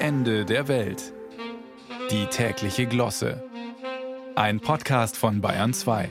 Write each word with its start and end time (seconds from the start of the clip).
Ende 0.00 0.44
der 0.44 0.68
Welt. 0.68 1.12
Die 2.12 2.26
tägliche 2.26 2.86
Glosse. 2.86 3.42
Ein 4.36 4.60
Podcast 4.60 5.16
von 5.16 5.40
Bayern 5.40 5.74
2. 5.74 6.08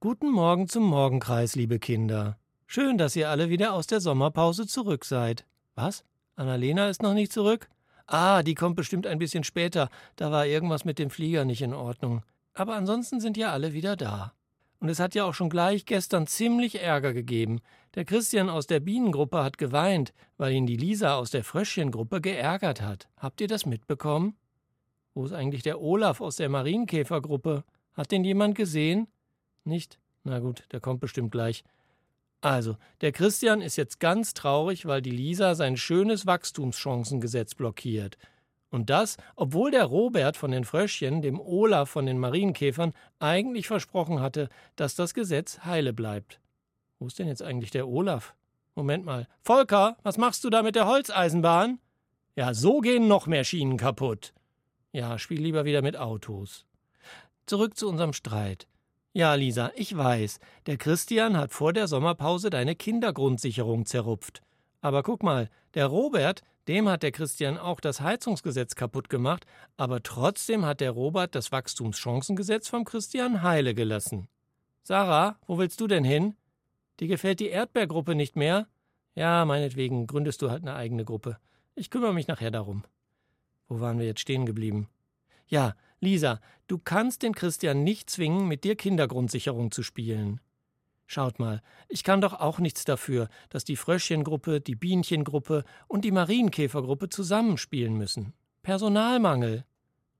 Guten 0.00 0.28
Morgen 0.28 0.66
zum 0.68 0.82
Morgenkreis, 0.82 1.54
liebe 1.54 1.78
Kinder. 1.78 2.36
Schön, 2.66 2.98
dass 2.98 3.14
ihr 3.14 3.30
alle 3.30 3.48
wieder 3.48 3.74
aus 3.74 3.86
der 3.86 4.00
Sommerpause 4.00 4.66
zurück 4.66 5.04
seid. 5.04 5.46
Was? 5.76 6.02
Annalena 6.34 6.88
ist 6.88 7.00
noch 7.00 7.14
nicht 7.14 7.32
zurück? 7.32 7.68
Ah, 8.08 8.42
die 8.42 8.54
kommt 8.54 8.74
bestimmt 8.74 9.06
ein 9.06 9.20
bisschen 9.20 9.44
später. 9.44 9.88
Da 10.16 10.32
war 10.32 10.44
irgendwas 10.44 10.84
mit 10.84 10.98
dem 10.98 11.10
Flieger 11.10 11.44
nicht 11.44 11.62
in 11.62 11.74
Ordnung. 11.74 12.24
Aber 12.54 12.74
ansonsten 12.74 13.20
sind 13.20 13.36
ja 13.36 13.52
alle 13.52 13.72
wieder 13.72 13.94
da. 13.94 14.32
Und 14.78 14.88
es 14.88 15.00
hat 15.00 15.14
ja 15.14 15.24
auch 15.24 15.34
schon 15.34 15.50
gleich 15.50 15.86
gestern 15.86 16.26
ziemlich 16.26 16.80
Ärger 16.80 17.12
gegeben. 17.12 17.60
Der 17.94 18.04
Christian 18.04 18.50
aus 18.50 18.66
der 18.66 18.80
Bienengruppe 18.80 19.42
hat 19.42 19.58
geweint, 19.58 20.12
weil 20.36 20.52
ihn 20.52 20.66
die 20.66 20.76
Lisa 20.76 21.16
aus 21.16 21.30
der 21.30 21.44
Fröschchengruppe 21.44 22.20
geärgert 22.20 22.82
hat. 22.82 23.08
Habt 23.16 23.40
ihr 23.40 23.48
das 23.48 23.64
mitbekommen? 23.64 24.36
Wo 25.14 25.24
ist 25.24 25.32
eigentlich 25.32 25.62
der 25.62 25.80
Olaf 25.80 26.20
aus 26.20 26.36
der 26.36 26.50
Marienkäfergruppe? 26.50 27.64
Hat 27.94 28.12
den 28.12 28.22
jemand 28.22 28.54
gesehen? 28.54 29.08
Nicht? 29.64 29.98
Na 30.24 30.40
gut, 30.40 30.64
der 30.72 30.80
kommt 30.80 31.00
bestimmt 31.00 31.32
gleich. 31.32 31.64
Also, 32.42 32.76
der 33.00 33.12
Christian 33.12 33.62
ist 33.62 33.76
jetzt 33.76 33.98
ganz 33.98 34.34
traurig, 34.34 34.84
weil 34.84 35.00
die 35.00 35.10
Lisa 35.10 35.54
sein 35.54 35.78
schönes 35.78 36.26
Wachstumschancengesetz 36.26 37.54
blockiert. 37.54 38.18
Und 38.70 38.90
das, 38.90 39.16
obwohl 39.36 39.70
der 39.70 39.84
Robert 39.84 40.36
von 40.36 40.50
den 40.50 40.64
Fröschchen 40.64 41.22
dem 41.22 41.40
Olaf 41.40 41.88
von 41.88 42.06
den 42.06 42.18
Marienkäfern 42.18 42.92
eigentlich 43.18 43.66
versprochen 43.68 44.20
hatte, 44.20 44.48
dass 44.74 44.94
das 44.94 45.14
Gesetz 45.14 45.60
heile 45.64 45.92
bleibt. 45.92 46.40
Wo 46.98 47.06
ist 47.06 47.18
denn 47.18 47.28
jetzt 47.28 47.42
eigentlich 47.42 47.70
der 47.70 47.88
Olaf? 47.88 48.34
Moment 48.74 49.04
mal. 49.04 49.26
Volker, 49.42 49.96
was 50.02 50.18
machst 50.18 50.44
du 50.44 50.50
da 50.50 50.62
mit 50.62 50.74
der 50.74 50.86
Holzeisenbahn? 50.86 51.78
Ja, 52.34 52.52
so 52.52 52.80
gehen 52.80 53.08
noch 53.08 53.26
mehr 53.26 53.44
Schienen 53.44 53.78
kaputt. 53.78 54.34
Ja, 54.92 55.18
spiel 55.18 55.40
lieber 55.40 55.64
wieder 55.64 55.82
mit 55.82 55.96
Autos. 55.96 56.66
Zurück 57.46 57.76
zu 57.76 57.88
unserem 57.88 58.12
Streit. 58.12 58.66
Ja, 59.12 59.34
Lisa, 59.34 59.72
ich 59.76 59.96
weiß, 59.96 60.40
der 60.66 60.76
Christian 60.76 61.38
hat 61.38 61.52
vor 61.52 61.72
der 61.72 61.88
Sommerpause 61.88 62.50
deine 62.50 62.74
Kindergrundsicherung 62.74 63.86
zerrupft. 63.86 64.42
Aber 64.80 65.02
guck 65.02 65.22
mal, 65.22 65.50
der 65.74 65.86
Robert, 65.86 66.42
dem 66.68 66.88
hat 66.88 67.02
der 67.02 67.12
Christian 67.12 67.58
auch 67.58 67.80
das 67.80 68.00
Heizungsgesetz 68.00 68.74
kaputt 68.74 69.08
gemacht, 69.08 69.46
aber 69.76 70.02
trotzdem 70.02 70.64
hat 70.64 70.80
der 70.80 70.90
Robert 70.90 71.34
das 71.34 71.52
Wachstumschancengesetz 71.52 72.68
vom 72.68 72.84
Christian 72.84 73.42
heile 73.42 73.74
gelassen. 73.74 74.28
Sarah, 74.82 75.38
wo 75.46 75.58
willst 75.58 75.80
du 75.80 75.86
denn 75.86 76.04
hin? 76.04 76.34
Dir 77.00 77.08
gefällt 77.08 77.40
die 77.40 77.48
Erdbeergruppe 77.48 78.14
nicht 78.14 78.36
mehr? 78.36 78.68
Ja, 79.14 79.44
meinetwegen 79.44 80.06
gründest 80.06 80.42
du 80.42 80.50
halt 80.50 80.62
eine 80.62 80.74
eigene 80.74 81.04
Gruppe. 81.04 81.38
Ich 81.74 81.90
kümmere 81.90 82.14
mich 82.14 82.28
nachher 82.28 82.50
darum. 82.50 82.84
Wo 83.68 83.80
waren 83.80 83.98
wir 83.98 84.06
jetzt 84.06 84.20
stehen 84.20 84.46
geblieben? 84.46 84.88
Ja, 85.46 85.74
Lisa, 86.00 86.40
du 86.66 86.78
kannst 86.78 87.22
den 87.22 87.34
Christian 87.34 87.84
nicht 87.84 88.10
zwingen, 88.10 88.48
mit 88.48 88.64
dir 88.64 88.76
Kindergrundsicherung 88.76 89.70
zu 89.70 89.82
spielen. 89.82 90.40
Schaut 91.06 91.38
mal, 91.38 91.62
ich 91.88 92.02
kann 92.02 92.20
doch 92.20 92.34
auch 92.34 92.58
nichts 92.58 92.84
dafür, 92.84 93.28
dass 93.48 93.64
die 93.64 93.76
Fröschchengruppe, 93.76 94.60
die 94.60 94.74
Bienchengruppe 94.74 95.64
und 95.86 96.04
die 96.04 96.10
Marienkäfergruppe 96.10 97.08
zusammenspielen 97.08 97.94
müssen. 97.94 98.32
Personalmangel. 98.62 99.64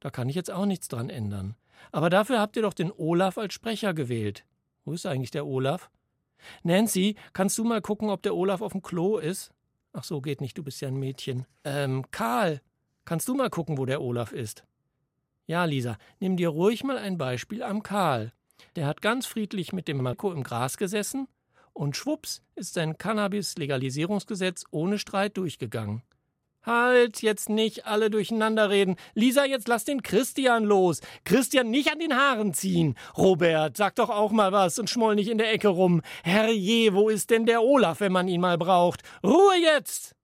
Da 0.00 0.10
kann 0.10 0.28
ich 0.28 0.34
jetzt 0.34 0.50
auch 0.50 0.66
nichts 0.66 0.88
dran 0.88 1.08
ändern. 1.08 1.56
Aber 1.90 2.10
dafür 2.10 2.38
habt 2.38 2.56
ihr 2.56 2.62
doch 2.62 2.74
den 2.74 2.92
Olaf 2.92 3.38
als 3.38 3.54
Sprecher 3.54 3.94
gewählt. 3.94 4.44
Wo 4.84 4.92
ist 4.92 5.06
eigentlich 5.06 5.30
der 5.30 5.46
Olaf? 5.46 5.90
Nancy, 6.62 7.16
kannst 7.32 7.56
du 7.56 7.64
mal 7.64 7.80
gucken, 7.80 8.10
ob 8.10 8.22
der 8.22 8.34
Olaf 8.34 8.60
auf 8.60 8.72
dem 8.72 8.82
Klo 8.82 9.16
ist? 9.16 9.52
Ach 9.94 10.04
so, 10.04 10.20
geht 10.20 10.42
nicht, 10.42 10.58
du 10.58 10.62
bist 10.62 10.82
ja 10.82 10.88
ein 10.88 10.96
Mädchen. 10.96 11.46
Ähm, 11.64 12.04
Karl, 12.10 12.60
kannst 13.06 13.28
du 13.28 13.34
mal 13.34 13.48
gucken, 13.48 13.78
wo 13.78 13.86
der 13.86 14.02
Olaf 14.02 14.32
ist? 14.32 14.64
Ja, 15.46 15.64
Lisa, 15.64 15.96
nimm 16.20 16.36
dir 16.36 16.48
ruhig 16.50 16.84
mal 16.84 16.98
ein 16.98 17.16
Beispiel 17.16 17.62
am 17.62 17.82
Karl. 17.82 18.32
Der 18.76 18.86
hat 18.86 19.02
ganz 19.02 19.26
friedlich 19.26 19.72
mit 19.72 19.88
dem 19.88 20.02
Marco 20.02 20.32
im 20.32 20.42
Gras 20.42 20.76
gesessen 20.76 21.28
und 21.72 21.96
schwupps 21.96 22.42
ist 22.54 22.74
sein 22.74 22.98
Cannabis-Legalisierungsgesetz 22.98 24.64
ohne 24.70 24.98
Streit 24.98 25.36
durchgegangen. 25.36 26.02
Halt, 26.64 27.20
jetzt 27.20 27.50
nicht 27.50 27.84
alle 27.84 28.08
durcheinander 28.08 28.70
reden. 28.70 28.96
Lisa, 29.12 29.44
jetzt 29.44 29.68
lass 29.68 29.84
den 29.84 30.02
Christian 30.02 30.64
los. 30.64 31.02
Christian 31.24 31.70
nicht 31.70 31.92
an 31.92 31.98
den 31.98 32.16
Haaren 32.16 32.54
ziehen. 32.54 32.96
Robert, 33.18 33.76
sag 33.76 33.96
doch 33.96 34.08
auch 34.08 34.32
mal 34.32 34.50
was 34.50 34.78
und 34.78 34.88
schmoll 34.88 35.14
nicht 35.14 35.28
in 35.28 35.36
der 35.36 35.52
Ecke 35.52 35.68
rum. 35.68 36.00
Herrje, 36.22 36.94
wo 36.94 37.10
ist 37.10 37.28
denn 37.28 37.44
der 37.44 37.62
Olaf, 37.62 38.00
wenn 38.00 38.12
man 38.12 38.28
ihn 38.28 38.40
mal 38.40 38.56
braucht? 38.56 39.02
Ruhe 39.22 39.56
jetzt! 39.62 40.16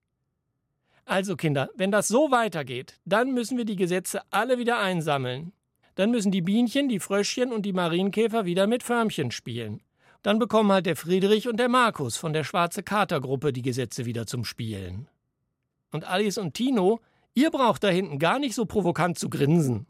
Also, 1.05 1.35
Kinder, 1.35 1.69
wenn 1.75 1.91
das 1.91 2.07
so 2.07 2.31
weitergeht, 2.31 2.99
dann 3.05 3.33
müssen 3.33 3.57
wir 3.57 3.65
die 3.65 3.75
Gesetze 3.75 4.21
alle 4.31 4.57
wieder 4.57 4.79
einsammeln. 4.79 5.51
Dann 5.95 6.11
müssen 6.11 6.31
die 6.31 6.41
Bienchen, 6.41 6.89
die 6.89 6.99
Fröschchen 6.99 7.51
und 7.51 7.63
die 7.63 7.73
Marienkäfer 7.73 8.45
wieder 8.45 8.67
mit 8.67 8.83
Förmchen 8.83 9.31
spielen. 9.31 9.81
Dann 10.21 10.39
bekommen 10.39 10.71
halt 10.71 10.85
der 10.85 10.95
Friedrich 10.95 11.47
und 11.47 11.57
der 11.57 11.69
Markus 11.69 12.17
von 12.17 12.33
der 12.33 12.43
Schwarze 12.43 12.83
Katergruppe 12.83 13.51
die 13.51 13.63
Gesetze 13.63 14.05
wieder 14.05 14.27
zum 14.27 14.45
Spielen. 14.45 15.07
Und 15.91 16.05
Alice 16.05 16.37
und 16.37 16.53
Tino, 16.53 16.99
ihr 17.33 17.49
braucht 17.49 17.83
da 17.83 17.89
hinten 17.89 18.19
gar 18.19 18.39
nicht 18.39 18.55
so 18.55 18.65
provokant 18.65 19.17
zu 19.17 19.29
grinsen. 19.29 19.87